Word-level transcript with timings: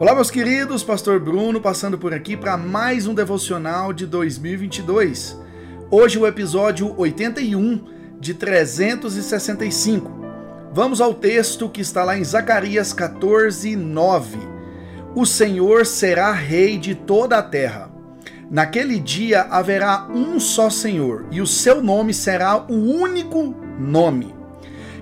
Olá, 0.00 0.14
meus 0.14 0.30
queridos, 0.30 0.82
Pastor 0.82 1.20
Bruno 1.20 1.60
passando 1.60 1.98
por 1.98 2.14
aqui 2.14 2.34
para 2.34 2.56
mais 2.56 3.06
um 3.06 3.12
devocional 3.12 3.92
de 3.92 4.06
2022. 4.06 5.38
Hoje 5.90 6.18
o 6.18 6.26
episódio 6.26 6.94
81 6.96 7.84
de 8.18 8.32
365. 8.32 10.10
Vamos 10.72 11.02
ao 11.02 11.12
texto 11.12 11.68
que 11.68 11.82
está 11.82 12.02
lá 12.02 12.16
em 12.16 12.24
Zacarias 12.24 12.94
14, 12.94 13.76
9. 13.76 14.38
O 15.14 15.26
Senhor 15.26 15.84
será 15.84 16.32
rei 16.32 16.78
de 16.78 16.94
toda 16.94 17.36
a 17.36 17.42
terra. 17.42 17.90
Naquele 18.50 18.98
dia 18.98 19.42
haverá 19.50 20.08
um 20.08 20.40
só 20.40 20.70
Senhor, 20.70 21.26
e 21.30 21.42
o 21.42 21.46
seu 21.46 21.82
nome 21.82 22.14
será 22.14 22.56
o 22.56 22.72
único 22.72 23.54
nome. 23.78 24.34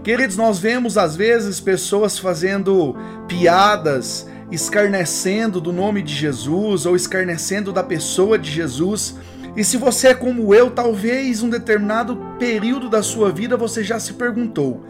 Queridos, 0.02 0.36
nós 0.36 0.58
vemos 0.58 0.98
às 0.98 1.14
vezes 1.14 1.60
pessoas 1.60 2.18
fazendo 2.18 2.96
piadas 3.28 4.26
escarnecendo 4.50 5.60
do 5.60 5.72
nome 5.72 6.02
de 6.02 6.14
Jesus 6.14 6.86
ou 6.86 6.96
escarnecendo 6.96 7.72
da 7.72 7.82
pessoa 7.82 8.38
de 8.38 8.50
Jesus. 8.50 9.16
E 9.56 9.64
se 9.64 9.76
você 9.76 10.08
é 10.08 10.14
como 10.14 10.54
eu, 10.54 10.70
talvez 10.70 11.42
um 11.42 11.50
determinado 11.50 12.16
período 12.38 12.88
da 12.88 13.02
sua 13.02 13.30
vida 13.30 13.56
você 13.56 13.82
já 13.82 13.98
se 13.98 14.14
perguntou: 14.14 14.84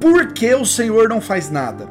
por 0.00 0.32
que 0.32 0.54
o 0.54 0.66
Senhor 0.66 1.08
não 1.08 1.20
faz 1.20 1.50
nada? 1.50 1.88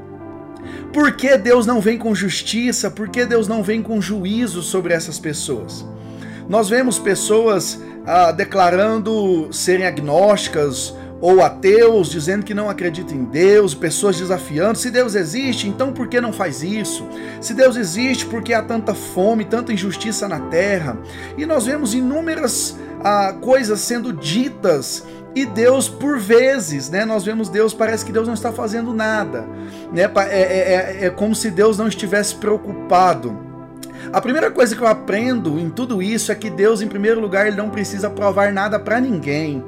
Por 0.94 1.16
que 1.16 1.38
Deus 1.38 1.66
não 1.66 1.80
vem 1.80 1.98
com 1.98 2.14
justiça? 2.14 2.92
Por 2.92 3.10
que 3.10 3.26
Deus 3.26 3.48
não 3.48 3.64
vem 3.64 3.82
com 3.82 4.02
juízo 4.02 4.62
sobre 4.62 4.94
essas 4.94 5.18
pessoas? 5.18 5.86
Nós 6.48 6.70
vemos 6.70 7.00
pessoas 7.00 7.82
ah, 8.06 8.32
declarando 8.32 9.48
serem 9.52 9.86
agnósticas 9.86 10.94
ou 11.22 11.42
ateus 11.42 12.10
dizendo 12.10 12.44
que 12.44 12.54
não 12.54 12.70
acreditam 12.70 13.16
em 13.16 13.24
Deus, 13.24 13.76
pessoas 13.76 14.18
desafiando. 14.18 14.78
Se 14.78 14.90
Deus 14.90 15.14
existe, 15.14 15.68
então 15.68 15.94
por 15.94 16.08
que 16.08 16.20
não 16.20 16.34
faz 16.34 16.64
isso? 16.64 17.08
Se 17.40 17.54
Deus 17.54 17.76
existe, 17.76 18.26
por 18.26 18.42
que 18.42 18.54
há 18.54 18.64
tanta 18.64 18.96
fome, 18.96 19.46
tanta 19.46 19.72
injustiça 19.72 20.28
na 20.28 20.40
terra? 20.40 20.98
E 21.38 21.46
nós 21.46 21.66
vemos 21.68 21.94
inúmeras 21.94 22.76
ah, 23.04 23.36
coisas 23.40 23.80
sendo 23.80 24.12
ditas 24.12 25.06
e 25.34 25.46
Deus, 25.46 25.88
por 25.88 26.20
vezes, 26.20 26.90
né? 26.90 27.06
Nós 27.06 27.24
vemos 27.24 27.48
Deus, 27.48 27.74
parece 27.74 28.04
que 28.04 28.12
Deus 28.12 28.28
não 28.28 28.34
está 28.34 28.52
fazendo 28.52 28.94
nada. 28.94 29.46
Né? 29.94 30.02
É, 30.30 30.42
é, 30.42 31.04
é, 31.04 31.06
é 31.06 31.10
como 31.10 31.34
se 31.34 31.50
Deus 31.50 31.78
não 31.78 31.88
estivesse 31.88 32.36
preocupado. 32.36 33.51
A 34.12 34.20
primeira 34.20 34.52
coisa 34.52 34.76
que 34.76 34.82
eu 34.82 34.88
aprendo 34.88 35.58
em 35.60 35.70
tudo 35.70 36.02
isso 36.02 36.32
é 36.32 36.36
que 36.36 36.50
Deus, 36.50 36.82
em 36.82 36.88
primeiro 36.88 37.22
lugar, 37.22 37.48
ele 37.48 37.56
não 37.56 37.70
precisa 37.70 38.10
provar 38.10 38.52
nada 38.52 38.80
para 38.80 39.00
ninguém. 39.00 39.64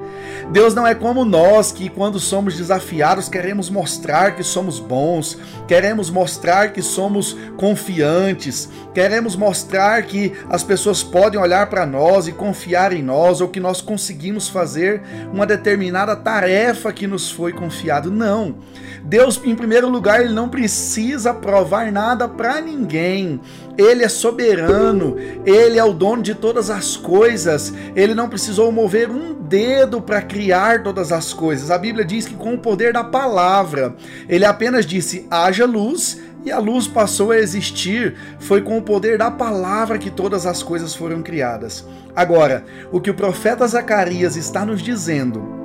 Deus 0.51 0.75
não 0.75 0.85
é 0.85 0.93
como 0.93 1.23
nós 1.23 1.71
que, 1.71 1.89
quando 1.89 2.19
somos 2.19 2.57
desafiados, 2.57 3.29
queremos 3.29 3.69
mostrar 3.69 4.35
que 4.35 4.43
somos 4.43 4.79
bons, 4.79 5.37
queremos 5.67 6.09
mostrar 6.09 6.73
que 6.73 6.81
somos 6.81 7.37
confiantes, 7.57 8.69
queremos 8.93 9.35
mostrar 9.35 10.03
que 10.03 10.33
as 10.49 10.63
pessoas 10.63 11.01
podem 11.03 11.39
olhar 11.39 11.67
para 11.69 11.85
nós 11.85 12.27
e 12.27 12.33
confiar 12.33 12.91
em 12.91 13.01
nós 13.01 13.39
ou 13.39 13.47
que 13.47 13.59
nós 13.59 13.81
conseguimos 13.81 14.49
fazer 14.49 15.01
uma 15.31 15.45
determinada 15.45 16.15
tarefa 16.15 16.91
que 16.91 17.07
nos 17.07 17.31
foi 17.31 17.53
confiado. 17.53 18.11
Não. 18.11 18.55
Deus, 19.03 19.39
em 19.43 19.55
primeiro 19.55 19.89
lugar, 19.89 20.21
ele 20.21 20.33
não 20.33 20.47
precisa 20.47 21.33
provar 21.33 21.91
nada 21.91 22.27
para 22.27 22.61
ninguém. 22.61 23.39
Ele 23.77 24.03
é 24.03 24.09
soberano, 24.23 25.17
ele 25.45 25.77
é 25.77 25.83
o 25.83 25.91
dono 25.91 26.23
de 26.23 26.33
todas 26.33 26.69
as 26.69 26.95
coisas. 26.95 27.73
Ele 27.93 28.15
não 28.15 28.29
precisou 28.29 28.71
mover 28.71 29.09
um 29.09 29.33
dedo 29.33 30.01
para 30.01 30.21
criar 30.21 30.81
todas 30.81 31.11
as 31.11 31.33
coisas. 31.33 31.69
A 31.69 31.77
Bíblia 31.77 32.05
diz 32.05 32.25
que 32.25 32.33
com 32.33 32.53
o 32.53 32.57
poder 32.57 32.93
da 32.93 33.03
palavra, 33.03 33.93
ele 34.29 34.45
apenas 34.45 34.85
disse: 34.85 35.27
haja 35.29 35.65
luz 35.65 36.21
e 36.45 36.51
a 36.51 36.57
luz 36.57 36.87
passou 36.87 37.31
a 37.31 37.37
existir. 37.37 38.15
Foi 38.39 38.61
com 38.61 38.77
o 38.77 38.81
poder 38.81 39.17
da 39.17 39.29
palavra 39.29 39.97
que 39.97 40.09
todas 40.09 40.45
as 40.45 40.63
coisas 40.63 40.95
foram 40.95 41.21
criadas. 41.21 41.85
Agora, 42.15 42.63
o 42.93 43.01
que 43.01 43.09
o 43.09 43.15
profeta 43.15 43.67
Zacarias 43.67 44.37
está 44.37 44.65
nos 44.65 44.81
dizendo 44.81 45.61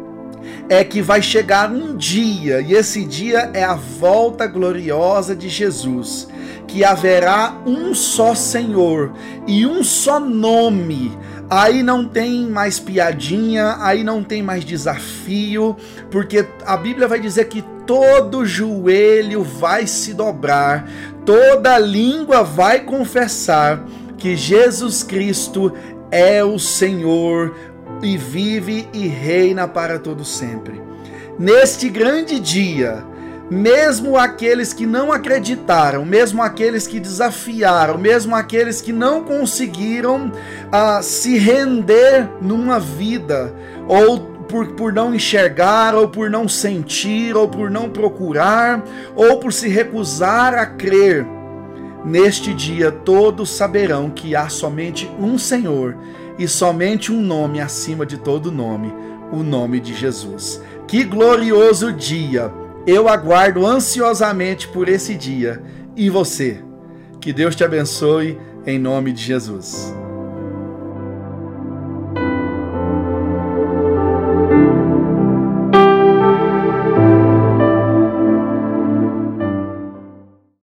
é 0.69 0.83
que 0.83 1.01
vai 1.01 1.23
chegar 1.23 1.71
um 1.71 1.97
dia, 1.97 2.61
e 2.61 2.73
esse 2.73 3.05
dia 3.05 3.51
é 3.55 3.63
a 3.63 3.75
volta 3.75 4.47
gloriosa 4.47 5.35
de 5.37 5.49
Jesus, 5.49 6.29
que 6.69 6.85
haverá 6.85 7.57
um 7.67 7.95
só 7.95 8.35
Senhor 8.35 9.13
e 9.47 9.67
um 9.67 9.83
só 9.83 10.21
nome. 10.21 11.19
Aí 11.51 11.83
não 11.83 12.07
tem 12.07 12.47
mais 12.47 12.79
piadinha, 12.79 13.79
aí 13.81 14.05
não 14.05 14.23
tem 14.23 14.43
mais 14.43 14.65
desafio, 14.65 15.75
porque 16.11 16.47
a 16.65 16.77
Bíblia 16.77 17.09
vai 17.09 17.19
dizer 17.19 17.47
que 17.47 17.65
todo 17.87 18.45
joelho 18.45 19.43
vai 19.43 19.87
se 19.87 20.13
dobrar, 20.13 20.87
toda 21.25 21.79
língua 21.79 22.43
vai 22.43 22.81
confessar 22.81 23.83
que 24.19 24.37
Jesus 24.37 25.03
Cristo 25.03 25.73
é 26.11 26.45
o 26.45 26.59
Senhor 26.59 27.57
e 28.03 28.19
vive 28.19 28.87
e 28.93 29.09
reina 29.09 29.67
para 29.67 29.99
todo 29.99 30.25
sempre. 30.27 30.83
Neste 31.39 31.89
grande 31.89 32.39
dia, 32.39 33.05
mesmo 33.51 34.17
aqueles 34.17 34.73
que 34.73 34.85
não 34.85 35.11
acreditaram, 35.11 36.05
mesmo 36.05 36.43
aqueles 36.43 36.87
que 36.87 37.01
desafiaram, 37.01 37.97
mesmo 37.97 38.35
aqueles 38.35 38.81
que 38.81 38.93
não 38.93 39.25
conseguiram 39.25 40.29
uh, 40.29 41.03
se 41.03 41.39
render 41.39 42.29
numa 42.43 42.79
vida, 42.79 43.55
ou 43.87 44.19
por, 44.49 44.67
por 44.69 44.93
não 44.93 45.15
enxergar, 45.15 45.95
ou 45.95 46.09
por 46.09 46.31
não 46.31 46.49
sentir, 46.49 47.37
ou 47.37 47.49
por 47.49 47.71
não 47.71 47.89
procurar, 47.89 48.83
ou 49.15 49.39
por 49.39 49.53
se 49.53 49.69
recusar 49.69 50.55
a 50.55 50.67
crer, 50.67 51.27
neste 52.05 52.53
dia 52.53 52.91
todos 52.91 53.51
saberão 53.51 54.11
que 54.11 54.37
há 54.37 54.49
somente 54.49 55.11
um 55.19 55.39
Senhor 55.39 55.97
e 56.39 56.47
somente 56.47 57.11
um 57.11 57.21
nome 57.21 57.61
acima 57.61 58.07
de 58.07 58.19
todo 58.19 58.53
nome, 58.53 58.93
o 59.33 59.43
nome 59.43 59.81
de 59.81 59.95
Jesus. 59.95 60.63
Que 60.87 61.03
glorioso 61.03 61.93
dia! 61.93 62.68
Eu 62.91 63.07
aguardo 63.07 63.67
ansiosamente 63.67 64.67
por 64.67 64.89
esse 64.89 65.15
dia. 65.15 65.63
E 65.95 66.09
você? 66.09 66.65
Que 67.21 67.35
Deus 67.35 67.55
te 67.55 67.63
abençoe 67.63 68.39
em 68.65 68.79
nome 68.79 69.13
de 69.13 69.23
Jesus. 69.23 69.95